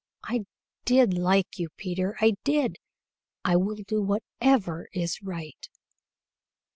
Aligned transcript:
I 0.23 0.47
did 0.83 1.13
like 1.13 1.59
you, 1.59 1.69
Peter. 1.77 2.17
I 2.19 2.33
did! 2.43 2.77
I 3.45 3.55
will 3.55 3.83
do 3.85 4.01
whatever 4.01 4.89
is 4.93 5.21
right." 5.21 5.69